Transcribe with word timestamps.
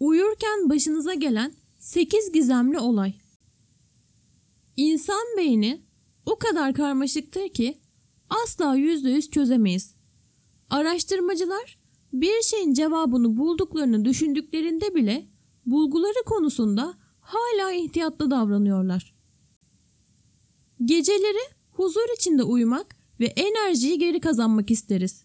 Uyurken 0.00 0.70
başınıza 0.70 1.14
gelen 1.14 1.52
8 1.78 2.32
gizemli 2.32 2.78
olay. 2.78 3.14
İnsan 4.76 5.24
beyni 5.36 5.82
o 6.26 6.38
kadar 6.38 6.74
karmaşıktır 6.74 7.48
ki 7.48 7.78
asla 8.30 8.76
%100 8.76 9.30
çözemeyiz. 9.30 9.94
Araştırmacılar 10.70 11.78
bir 12.12 12.42
şeyin 12.42 12.72
cevabını 12.72 13.36
bulduklarını 13.36 14.04
düşündüklerinde 14.04 14.94
bile 14.94 15.26
bulguları 15.66 16.24
konusunda 16.26 16.94
hala 17.20 17.72
ihtiyatlı 17.72 18.30
davranıyorlar. 18.30 19.14
Geceleri 20.84 21.52
huzur 21.72 22.16
içinde 22.16 22.42
uyumak 22.42 22.96
ve 23.20 23.24
enerjiyi 23.24 23.98
geri 23.98 24.20
kazanmak 24.20 24.70
isteriz. 24.70 25.24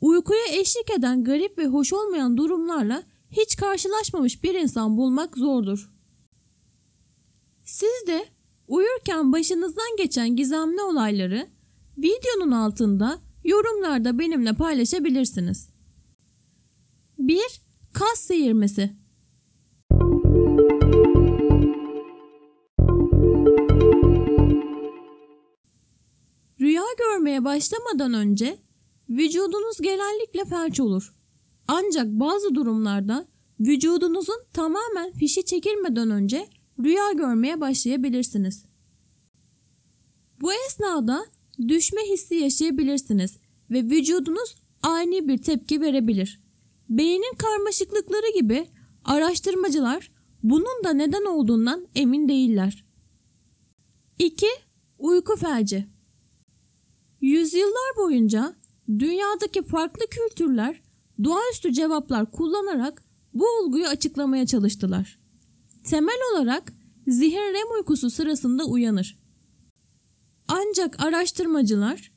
Uykuya 0.00 0.46
eşlik 0.52 0.90
eden 0.98 1.24
garip 1.24 1.58
ve 1.58 1.66
hoş 1.66 1.92
olmayan 1.92 2.36
durumlarla 2.36 3.02
hiç 3.30 3.56
karşılaşmamış 3.56 4.44
bir 4.44 4.54
insan 4.54 4.96
bulmak 4.96 5.36
zordur. 5.36 5.90
Siz 7.64 8.06
de 8.06 8.26
uyurken 8.68 9.32
başınızdan 9.32 9.96
geçen 9.98 10.36
gizemli 10.36 10.82
olayları 10.82 11.48
videonun 11.98 12.50
altında 12.50 13.18
yorumlarda 13.44 14.18
benimle 14.18 14.52
paylaşabilirsiniz. 14.52 15.68
1. 17.18 17.40
Kas 17.92 18.18
seyirmesi 18.18 18.96
Rüya 26.60 26.82
görmeye 26.98 27.44
başlamadan 27.44 28.14
önce 28.14 28.58
vücudunuz 29.08 29.80
genellikle 29.80 30.44
felç 30.44 30.80
olur. 30.80 31.15
Ancak 31.68 32.06
bazı 32.06 32.54
durumlarda 32.54 33.26
vücudunuzun 33.60 34.40
tamamen 34.52 35.12
fişi 35.12 35.44
çekilmeden 35.44 36.10
önce 36.10 36.48
rüya 36.84 37.12
görmeye 37.12 37.60
başlayabilirsiniz. 37.60 38.64
Bu 40.40 40.52
esnada 40.52 41.26
düşme 41.68 42.00
hissi 42.12 42.34
yaşayabilirsiniz 42.34 43.38
ve 43.70 43.82
vücudunuz 43.82 44.56
ani 44.82 45.28
bir 45.28 45.38
tepki 45.38 45.80
verebilir. 45.80 46.40
Beynin 46.88 47.36
karmaşıklıkları 47.38 48.38
gibi 48.38 48.68
araştırmacılar 49.04 50.12
bunun 50.42 50.84
da 50.84 50.92
neden 50.92 51.24
olduğundan 51.24 51.86
emin 51.94 52.28
değiller. 52.28 52.84
2. 54.18 54.46
Uyku 54.98 55.36
felci 55.36 55.86
Yüzyıllar 57.20 57.96
boyunca 57.96 58.54
dünyadaki 58.88 59.62
farklı 59.62 60.06
kültürler 60.06 60.82
doğaüstü 61.24 61.72
cevaplar 61.72 62.30
kullanarak 62.30 63.04
bu 63.34 63.46
olguyu 63.46 63.86
açıklamaya 63.86 64.46
çalıştılar. 64.46 65.18
Temel 65.84 66.18
olarak 66.32 66.72
zihin 67.06 67.54
REM 67.54 67.76
uykusu 67.78 68.10
sırasında 68.10 68.64
uyanır. 68.64 69.18
Ancak 70.48 71.02
araştırmacılar 71.02 72.12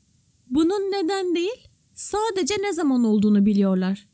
bunun 0.50 0.80
neden 0.92 1.34
değil 1.34 1.68
sadece 1.94 2.54
ne 2.54 2.72
zaman 2.72 3.04
olduğunu 3.04 3.46
biliyorlar. 3.46 4.08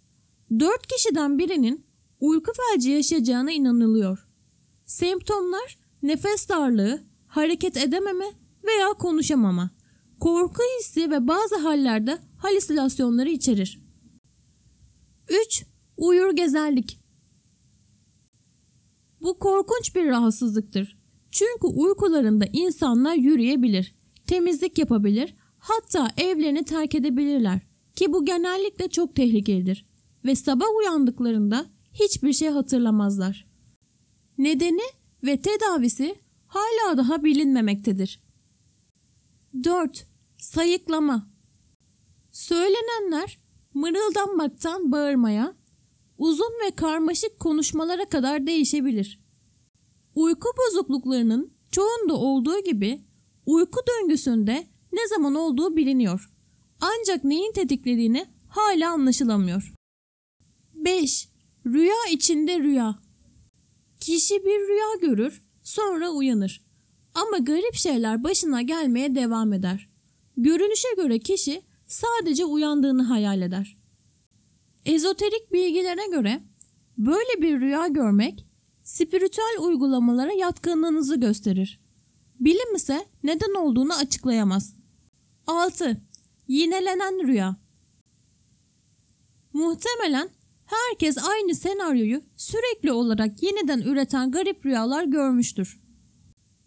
4 0.61 0.87
kişiden 0.87 1.39
birinin 1.39 1.85
uyku 2.21 2.53
felci 2.53 2.91
yaşayacağına 2.91 3.53
inanılıyor. 3.53 4.29
Semptomlar 4.85 5.79
nefes 6.03 6.49
darlığı, 6.49 7.01
hareket 7.27 7.77
edememe 7.77 8.27
veya 8.65 8.89
konuşamama, 8.89 9.71
korku 10.21 10.63
hissi 10.79 11.11
ve 11.11 11.29
bazı 11.29 11.57
hallerde 11.57 12.19
halüsinasyonları 12.39 13.29
içerir. 13.29 13.86
3. 15.29 15.67
Uyur 15.97 16.37
gezerlik 16.37 17.01
Bu 19.21 19.39
korkunç 19.39 19.95
bir 19.95 20.07
rahatsızlıktır. 20.07 20.99
Çünkü 21.31 21.67
uykularında 21.67 22.45
insanlar 22.53 23.15
yürüyebilir, 23.15 23.95
temizlik 24.27 24.79
yapabilir, 24.79 25.35
hatta 25.59 26.11
evlerini 26.17 26.65
terk 26.65 26.95
edebilirler 26.95 27.61
ki 27.95 28.13
bu 28.13 28.25
genellikle 28.25 28.89
çok 28.89 29.15
tehlikelidir 29.15 29.87
ve 30.25 30.35
sabah 30.35 30.67
uyandıklarında 30.79 31.67
hiçbir 31.93 32.33
şey 32.33 32.49
hatırlamazlar. 32.49 33.47
Nedeni 34.39 34.83
ve 35.25 35.41
tedavisi 35.41 36.17
hala 36.47 36.97
daha 36.97 37.25
bilinmemektedir. 37.25 38.21
4. 39.65 40.07
Sayıklama 40.39 41.31
Söylenenler 42.31 43.39
mırıldanmaktan 43.77 44.93
bağırmaya, 44.93 45.55
uzun 46.19 46.53
ve 46.67 46.71
karmaşık 46.71 47.41
konuşmalara 47.41 48.09
kadar 48.09 48.47
değişebilir. 48.47 49.21
Uyku 50.15 50.49
bozukluklarının 50.59 51.53
çoğunda 51.71 52.15
olduğu 52.15 52.65
gibi 52.65 53.01
uyku 53.47 53.81
döngüsünde 53.89 54.67
ne 54.93 55.09
zaman 55.09 55.35
olduğu 55.35 55.77
biliniyor. 55.77 56.31
Ancak 56.81 57.25
neyin 57.25 57.53
tetiklediğini 57.53 58.27
hala 58.49 58.91
anlaşılamıyor. 58.91 59.75
5. 60.75 61.29
Rüya 61.67 62.07
içinde 62.11 62.59
rüya. 62.59 62.99
Kişi 64.01 64.45
bir 64.45 64.69
rüya 64.69 64.95
görür, 65.01 65.43
sonra 65.63 66.11
uyanır. 66.11 66.67
Ama 67.15 67.39
garip 67.39 67.75
şeyler 67.75 68.25
başına 68.25 68.63
gelmeye 68.63 69.15
devam 69.15 69.53
eder. 69.53 69.89
Görünüşe 70.37 70.89
göre 70.97 71.19
kişi 71.19 71.63
sadece 71.87 72.45
uyandığını 72.45 73.03
hayal 73.03 73.43
eder. 73.43 73.77
Ezoterik 74.85 75.53
bilgilere 75.53 76.07
göre 76.11 76.43
böyle 76.99 77.43
bir 77.43 77.61
rüya 77.61 77.87
görmek 77.89 78.47
spiritüel 78.83 79.59
uygulamalara 79.61 80.33
yatkınlığınızı 80.33 81.21
gösterir. 81.21 81.81
Bilim 82.41 82.75
ise 82.75 83.07
neden 83.23 83.55
olduğunu 83.55 83.95
açıklayamaz. 83.95 84.77
6. 85.47 86.03
Yinelenen 86.49 87.27
rüya 87.27 87.57
Muhtemelen 89.53 90.31
herkes 90.65 91.19
aynı 91.19 91.55
senaryoyu 91.55 92.23
sürekli 92.37 92.93
olarak 92.93 93.43
yeniden 93.43 93.81
üreten 93.81 94.31
garip 94.31 94.67
rüyalar 94.67 95.05
görmüştür. 95.05 95.81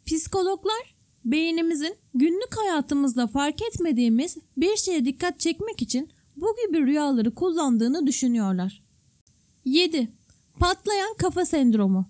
Psikologlar 0.06 0.99
beynimizin 1.32 1.96
günlük 2.14 2.58
hayatımızda 2.58 3.28
fark 3.28 3.62
etmediğimiz 3.62 4.38
bir 4.58 4.78
şeye 4.78 5.06
dikkat 5.06 5.40
çekmek 5.40 5.82
için 5.82 6.10
bu 6.36 6.56
gibi 6.68 6.86
rüyaları 6.86 7.36
kullandığını 7.36 8.08
düşünüyorlar. 8.08 8.84
7. 9.66 10.12
Patlayan 10.60 11.14
kafa 11.18 11.46
sendromu 11.46 12.10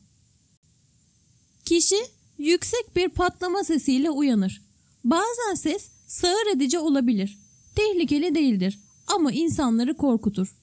Kişi 1.66 1.96
yüksek 2.38 2.96
bir 2.96 3.10
patlama 3.10 3.64
sesiyle 3.64 4.10
uyanır. 4.10 4.62
Bazen 5.04 5.54
ses 5.56 5.90
sağır 6.08 6.56
edici 6.56 6.80
olabilir. 6.80 7.38
Tehlikeli 7.76 8.36
değildir 8.36 8.80
ama 9.08 9.32
insanları 9.32 9.98
korkutur. 9.98 10.56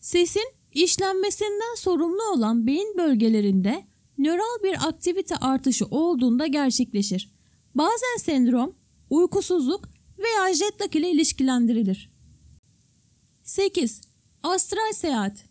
Sesin 0.00 0.52
işlenmesinden 0.72 1.74
sorumlu 1.76 2.22
olan 2.32 2.66
beyin 2.66 2.94
bölgelerinde 2.98 3.84
nöral 4.18 4.62
bir 4.64 4.88
aktivite 4.88 5.36
artışı 5.36 5.86
olduğunda 5.86 6.46
gerçekleşir. 6.46 7.33
Bazen 7.74 8.16
sendrom, 8.18 8.74
uykusuzluk 9.10 9.88
veya 10.18 10.54
jet 10.54 10.80
lag 10.80 10.96
ile 10.96 11.10
ilişkilendirilir. 11.10 12.10
8. 13.42 14.00
Astral 14.42 14.92
seyahat 14.92 15.44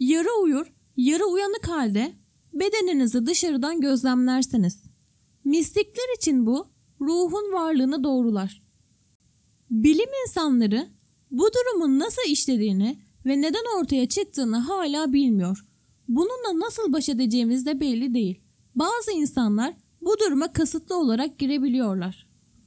Yarı 0.00 0.42
uyur, 0.42 0.72
yarı 0.96 1.24
uyanık 1.24 1.68
halde 1.68 2.12
bedeninizi 2.52 3.26
dışarıdan 3.26 3.80
gözlemlersiniz. 3.80 4.82
Mistikler 5.44 6.16
için 6.16 6.46
bu 6.46 6.66
ruhun 7.00 7.52
varlığını 7.52 8.04
doğrular. 8.04 8.62
Bilim 9.70 10.10
insanları 10.26 10.88
bu 11.30 11.50
durumun 11.54 11.98
nasıl 11.98 12.22
işlediğini 12.28 12.98
ve 13.26 13.40
neden 13.40 13.80
ortaya 13.80 14.08
çıktığını 14.08 14.56
hala 14.56 15.12
bilmiyor. 15.12 15.66
Bununla 16.08 16.66
nasıl 16.66 16.92
baş 16.92 17.08
edeceğimiz 17.08 17.66
de 17.66 17.80
belli 17.80 18.14
değil. 18.14 18.40
Bazı 18.74 19.12
insanlar 19.12 19.74
bu 20.04 20.18
duruma 20.18 20.52
kasıtlı 20.52 20.98
olarak 20.98 21.38
girebiliyorlar. 21.38 22.23